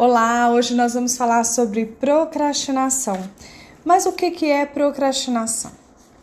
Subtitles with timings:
[0.00, 3.18] Olá, hoje nós vamos falar sobre procrastinação.
[3.84, 5.72] Mas o que, que é procrastinação?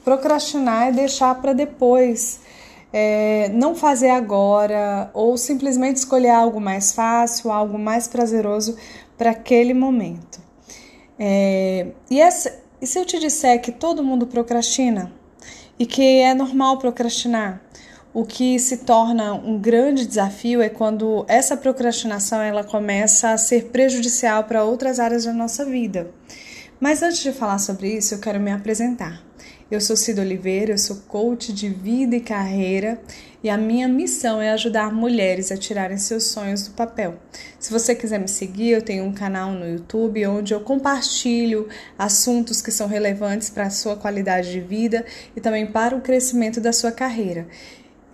[0.02, 2.40] Procrastinar é deixar para depois,
[2.94, 8.78] é, não fazer agora ou simplesmente escolher algo mais fácil, algo mais prazeroso
[9.18, 10.40] para aquele momento.
[11.20, 15.12] É, e, essa, e se eu te disser que todo mundo procrastina
[15.78, 17.62] e que é normal procrastinar?
[18.16, 23.66] O que se torna um grande desafio é quando essa procrastinação ela começa a ser
[23.66, 26.10] prejudicial para outras áreas da nossa vida.
[26.80, 29.22] Mas antes de falar sobre isso, eu quero me apresentar.
[29.70, 33.02] Eu sou Cida Oliveira, eu sou coach de vida e carreira
[33.44, 37.16] e a minha missão é ajudar mulheres a tirarem seus sonhos do papel.
[37.60, 41.68] Se você quiser me seguir, eu tenho um canal no YouTube onde eu compartilho
[42.00, 46.62] assuntos que são relevantes para a sua qualidade de vida e também para o crescimento
[46.62, 47.46] da sua carreira.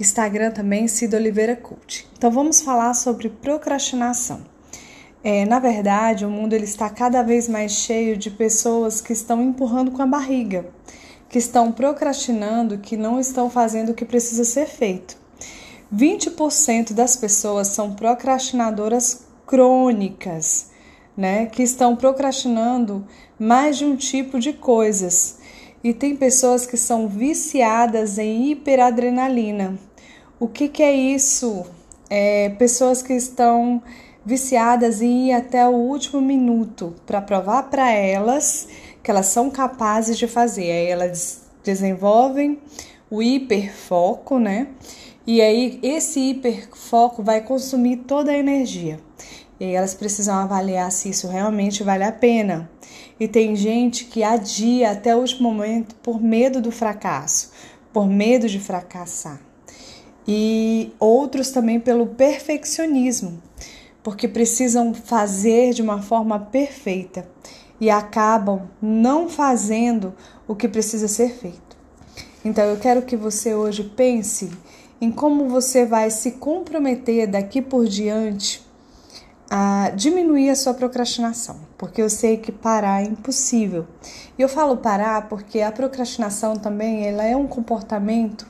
[0.01, 2.07] Instagram também, Cida Oliveira Cult.
[2.17, 4.41] Então vamos falar sobre procrastinação.
[5.23, 9.41] É, na verdade, o mundo ele está cada vez mais cheio de pessoas que estão
[9.41, 10.65] empurrando com a barriga,
[11.29, 15.15] que estão procrastinando, que não estão fazendo o que precisa ser feito.
[15.93, 20.71] 20% das pessoas são procrastinadoras crônicas,
[21.15, 23.05] né, que estão procrastinando
[23.37, 25.37] mais de um tipo de coisas.
[25.83, 29.77] E tem pessoas que são viciadas em hiperadrenalina,
[30.41, 31.67] o que, que é isso?
[32.09, 33.79] É, pessoas que estão
[34.25, 38.67] viciadas em ir até o último minuto para provar para elas
[39.03, 40.71] que elas são capazes de fazer.
[40.71, 42.57] Aí elas desenvolvem
[43.07, 44.69] o hiperfoco, né?
[45.27, 48.99] E aí esse hiperfoco vai consumir toda a energia.
[49.59, 52.67] E aí elas precisam avaliar se isso realmente vale a pena.
[53.19, 57.51] E tem gente que adia até o último momento por medo do fracasso,
[57.93, 59.50] por medo de fracassar
[60.27, 63.41] e outros também pelo perfeccionismo,
[64.03, 67.27] porque precisam fazer de uma forma perfeita
[67.79, 70.13] e acabam não fazendo
[70.47, 71.77] o que precisa ser feito.
[72.43, 74.51] Então eu quero que você hoje pense
[74.99, 78.63] em como você vai se comprometer daqui por diante
[79.49, 83.85] a diminuir a sua procrastinação, porque eu sei que parar é impossível.
[84.37, 88.47] E eu falo parar porque a procrastinação também ela é um comportamento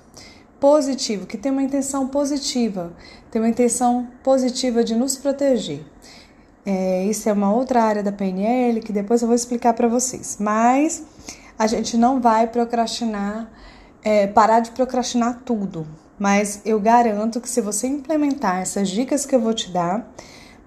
[0.61, 2.93] positivo, que tem uma intenção positiva,
[3.31, 5.83] tem uma intenção positiva de nos proteger.
[6.63, 10.37] É, isso é uma outra área da PNL que depois eu vou explicar para vocês.
[10.39, 11.03] Mas
[11.57, 13.51] a gente não vai procrastinar,
[14.03, 15.87] é, parar de procrastinar tudo.
[16.19, 20.13] Mas eu garanto que se você implementar essas dicas que eu vou te dar,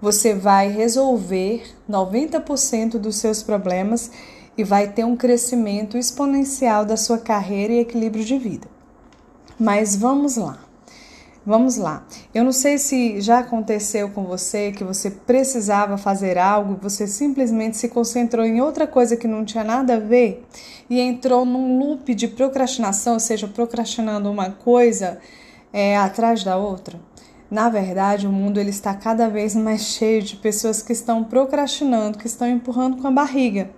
[0.01, 4.11] você vai resolver 90% dos seus problemas
[4.57, 8.74] e vai ter um crescimento exponencial da sua carreira e equilíbrio de vida.
[9.59, 10.59] Mas vamos lá.
[11.45, 12.03] Vamos lá.
[12.33, 17.77] Eu não sei se já aconteceu com você que você precisava fazer algo, você simplesmente
[17.77, 20.43] se concentrou em outra coisa que não tinha nada a ver
[20.89, 25.19] e entrou num loop de procrastinação, ou seja, procrastinando uma coisa
[25.71, 26.99] é, atrás da outra.
[27.49, 32.17] Na verdade, o mundo ele está cada vez mais cheio de pessoas que estão procrastinando,
[32.17, 33.69] que estão empurrando com a barriga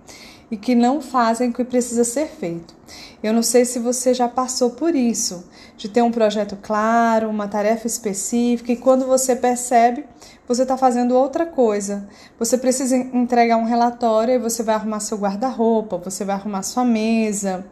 [0.50, 2.74] e que não fazem o que precisa ser feito.
[3.22, 5.44] Eu não sei se você já passou por isso,
[5.76, 10.04] de ter um projeto claro, uma tarefa específica, e quando você percebe,
[10.46, 12.08] você está fazendo outra coisa.
[12.38, 16.84] Você precisa entregar um relatório e você vai arrumar seu guarda-roupa, você vai arrumar sua
[16.84, 17.66] mesa.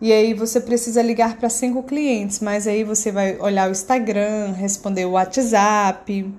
[0.00, 4.52] E aí você precisa ligar para cinco clientes, mas aí você vai olhar o Instagram,
[4.52, 6.34] responder o WhatsApp.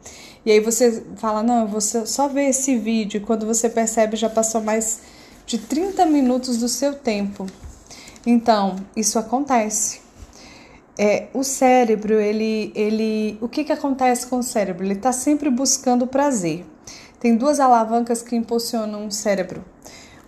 [0.45, 3.19] E aí você fala: "Não, eu vou só ver esse vídeo".
[3.19, 5.01] E quando você percebe, já passou mais
[5.51, 7.45] de 30 minutos do seu tempo.
[8.25, 9.99] Então, isso acontece.
[10.97, 14.85] É, o cérebro, ele, ele, o que, que acontece com o cérebro?
[14.85, 16.65] Ele está sempre buscando prazer.
[17.19, 19.61] Tem duas alavancas que impulsionam o cérebro,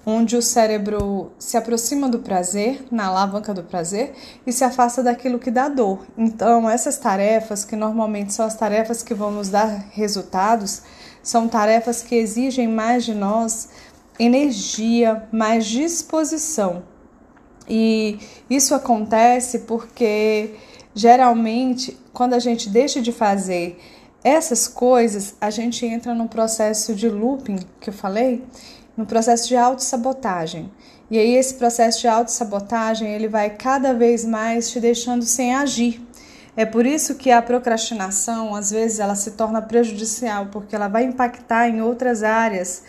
[0.05, 4.13] onde o cérebro se aproxima do prazer, na alavanca do prazer,
[4.45, 6.05] e se afasta daquilo que dá dor.
[6.17, 10.81] Então, essas tarefas, que normalmente são as tarefas que vão nos dar resultados,
[11.23, 13.69] são tarefas que exigem mais de nós
[14.19, 16.83] energia, mais disposição.
[17.67, 18.19] E
[18.49, 20.55] isso acontece porque
[20.93, 23.79] geralmente quando a gente deixa de fazer
[24.23, 28.43] essas coisas, a gente entra num processo de looping que eu falei,
[28.95, 30.71] no processo de autossabotagem.
[31.11, 36.01] E aí esse processo de autossabotagem, ele vai cada vez mais te deixando sem agir.
[36.55, 41.03] É por isso que a procrastinação, às vezes, ela se torna prejudicial, porque ela vai
[41.03, 42.83] impactar em outras áreas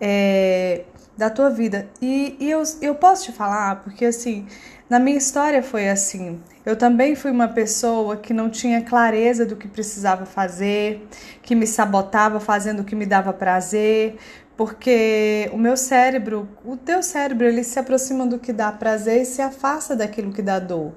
[0.00, 0.84] é,
[1.16, 1.88] da tua vida.
[2.00, 4.46] E, e eu, eu posso te falar, porque assim,
[4.88, 6.40] na minha história foi assim.
[6.64, 11.06] Eu também fui uma pessoa que não tinha clareza do que precisava fazer,
[11.42, 14.16] que me sabotava fazendo o que me dava prazer,
[14.56, 19.24] porque o meu cérebro, o teu cérebro, ele se aproxima do que dá prazer e
[19.24, 20.92] se afasta daquilo que dá dor.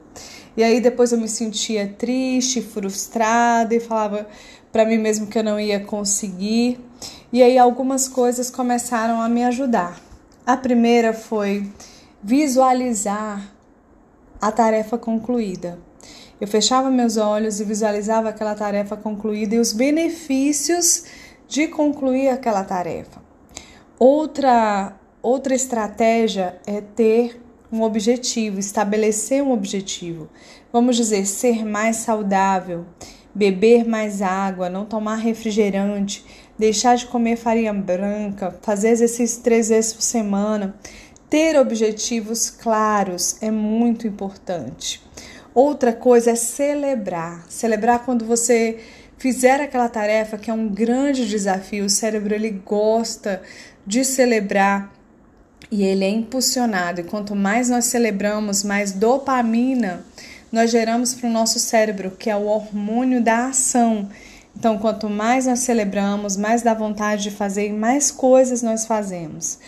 [0.56, 4.28] E aí depois eu me sentia triste, frustrada e falava
[4.72, 6.80] para mim mesmo que eu não ia conseguir.
[7.34, 10.02] E aí algumas coisas começaram a me ajudar.
[10.46, 11.72] A primeira foi
[12.22, 13.50] visualizar
[14.42, 15.80] a tarefa concluída.
[16.42, 21.06] Eu fechava meus olhos e visualizava aquela tarefa concluída e os benefícios
[21.48, 23.22] de concluir aquela tarefa.
[23.98, 27.40] Outra outra estratégia é ter
[27.72, 30.28] um objetivo, estabelecer um objetivo.
[30.74, 32.86] Vamos dizer, ser mais saudável,
[33.34, 36.26] beber mais água, não tomar refrigerante,
[36.62, 40.76] deixar de comer farinha branca, fazer exercício três vezes por semana.
[41.28, 45.02] Ter objetivos claros é muito importante.
[45.56, 47.46] Outra coisa é celebrar.
[47.50, 48.80] Celebrar quando você
[49.18, 51.86] fizer aquela tarefa que é um grande desafio.
[51.86, 53.42] O cérebro ele gosta
[53.86, 54.94] de celebrar
[55.72, 57.02] e ele é impulsionado.
[57.02, 60.06] E quanto mais nós celebramos, mais dopamina
[60.52, 64.10] nós geramos para o nosso cérebro, que é o hormônio da ação.
[64.56, 69.60] Então, quanto mais nós celebramos, mais dá vontade de fazer e mais coisas nós fazemos.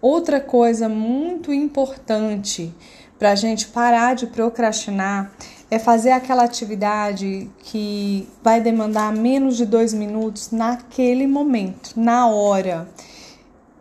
[0.00, 2.74] Outra coisa muito importante
[3.18, 5.32] para a gente parar de procrastinar
[5.70, 12.88] é fazer aquela atividade que vai demandar menos de dois minutos naquele momento, na hora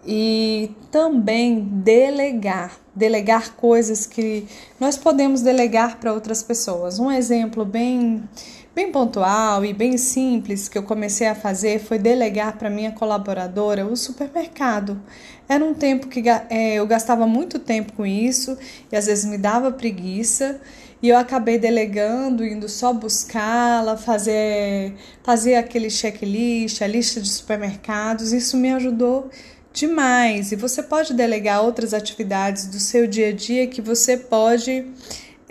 [0.06, 4.48] e também delegar, delegar coisas que
[4.80, 7.00] nós podemos delegar para outras pessoas.
[7.00, 8.24] Um exemplo bem
[8.74, 13.86] bem pontual e bem simples que eu comecei a fazer foi delegar para minha colaboradora
[13.86, 15.02] o supermercado.
[15.48, 18.58] Era um tempo que é, eu gastava muito tempo com isso
[18.92, 20.62] e às vezes me dava preguiça
[21.02, 28.32] e eu acabei delegando, indo só buscá-la, fazer, fazer aquele checklist, a lista de supermercados.
[28.32, 29.30] Isso me ajudou
[29.74, 30.52] demais.
[30.52, 34.86] E você pode delegar outras atividades do seu dia a dia que você pode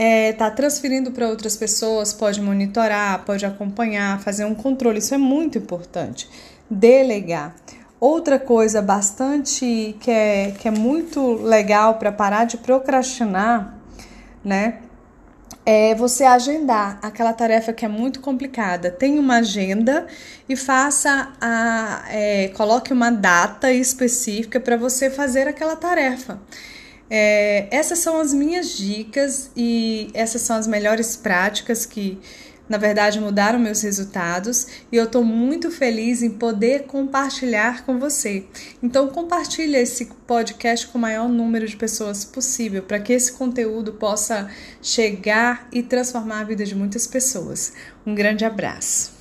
[0.03, 4.99] é, tá transferindo para outras pessoas, pode monitorar, pode acompanhar, fazer um controle.
[4.99, 6.27] Isso é muito importante.
[6.71, 7.55] Delegar.
[8.01, 13.79] Outra coisa bastante que é, que é muito legal para parar de procrastinar,
[14.43, 14.79] né?
[15.67, 18.91] é você agendar aquela tarefa que é muito complicada.
[18.91, 20.07] Tenha uma agenda
[20.49, 22.05] e faça a.
[22.09, 26.41] É, coloque uma data específica para você fazer aquela tarefa.
[27.11, 32.19] É, essas são as minhas dicas e essas são as melhores práticas que
[32.69, 38.47] na verdade mudaram meus resultados e eu estou muito feliz em poder compartilhar com você.
[38.81, 43.95] Então compartilhe esse podcast com o maior número de pessoas possível para que esse conteúdo
[43.95, 44.49] possa
[44.81, 47.73] chegar e transformar a vida de muitas pessoas.
[48.07, 49.20] Um grande abraço.